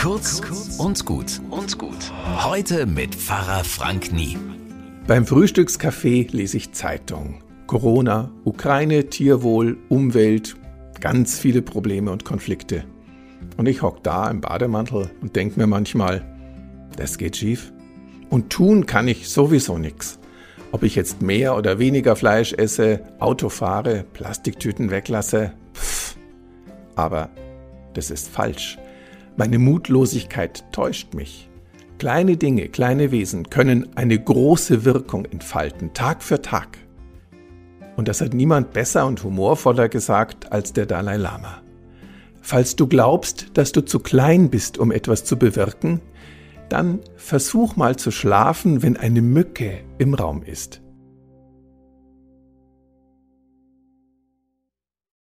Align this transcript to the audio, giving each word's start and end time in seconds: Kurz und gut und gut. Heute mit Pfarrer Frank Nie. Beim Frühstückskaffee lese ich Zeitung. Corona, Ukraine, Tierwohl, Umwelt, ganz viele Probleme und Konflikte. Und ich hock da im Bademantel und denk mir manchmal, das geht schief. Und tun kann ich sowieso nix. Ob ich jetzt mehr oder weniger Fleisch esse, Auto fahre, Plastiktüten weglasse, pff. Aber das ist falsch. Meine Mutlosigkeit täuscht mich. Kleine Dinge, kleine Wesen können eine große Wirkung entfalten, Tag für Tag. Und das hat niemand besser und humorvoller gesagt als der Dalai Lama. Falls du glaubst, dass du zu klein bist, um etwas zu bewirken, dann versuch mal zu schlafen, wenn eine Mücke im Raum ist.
Kurz 0.00 0.40
und 0.78 1.04
gut 1.04 1.42
und 1.50 1.76
gut. 1.76 2.10
Heute 2.42 2.86
mit 2.86 3.14
Pfarrer 3.14 3.64
Frank 3.64 4.14
Nie. 4.14 4.38
Beim 5.06 5.26
Frühstückskaffee 5.26 6.26
lese 6.32 6.56
ich 6.56 6.72
Zeitung. 6.72 7.42
Corona, 7.66 8.30
Ukraine, 8.44 9.10
Tierwohl, 9.10 9.76
Umwelt, 9.90 10.56
ganz 11.00 11.38
viele 11.38 11.60
Probleme 11.60 12.10
und 12.12 12.24
Konflikte. 12.24 12.84
Und 13.58 13.68
ich 13.68 13.82
hock 13.82 14.02
da 14.02 14.30
im 14.30 14.40
Bademantel 14.40 15.10
und 15.20 15.36
denk 15.36 15.58
mir 15.58 15.66
manchmal, 15.66 16.24
das 16.96 17.18
geht 17.18 17.36
schief. 17.36 17.70
Und 18.30 18.48
tun 18.48 18.86
kann 18.86 19.06
ich 19.06 19.28
sowieso 19.28 19.76
nix. 19.76 20.18
Ob 20.72 20.82
ich 20.82 20.94
jetzt 20.94 21.20
mehr 21.20 21.58
oder 21.58 21.78
weniger 21.78 22.16
Fleisch 22.16 22.54
esse, 22.54 23.02
Auto 23.18 23.50
fahre, 23.50 24.06
Plastiktüten 24.14 24.90
weglasse, 24.90 25.52
pff. 25.74 26.16
Aber 26.96 27.28
das 27.92 28.10
ist 28.10 28.30
falsch. 28.30 28.78
Meine 29.40 29.58
Mutlosigkeit 29.58 30.70
täuscht 30.70 31.14
mich. 31.14 31.48
Kleine 31.98 32.36
Dinge, 32.36 32.68
kleine 32.68 33.10
Wesen 33.10 33.48
können 33.48 33.88
eine 33.96 34.18
große 34.18 34.84
Wirkung 34.84 35.24
entfalten, 35.24 35.94
Tag 35.94 36.22
für 36.22 36.42
Tag. 36.42 36.76
Und 37.96 38.06
das 38.06 38.20
hat 38.20 38.34
niemand 38.34 38.74
besser 38.74 39.06
und 39.06 39.24
humorvoller 39.24 39.88
gesagt 39.88 40.52
als 40.52 40.74
der 40.74 40.84
Dalai 40.84 41.16
Lama. 41.16 41.62
Falls 42.42 42.76
du 42.76 42.86
glaubst, 42.86 43.46
dass 43.54 43.72
du 43.72 43.80
zu 43.80 44.00
klein 44.00 44.50
bist, 44.50 44.76
um 44.76 44.92
etwas 44.92 45.24
zu 45.24 45.38
bewirken, 45.38 46.02
dann 46.68 47.00
versuch 47.16 47.76
mal 47.76 47.96
zu 47.96 48.10
schlafen, 48.10 48.82
wenn 48.82 48.98
eine 48.98 49.22
Mücke 49.22 49.78
im 49.96 50.12
Raum 50.12 50.42
ist. 50.42 50.82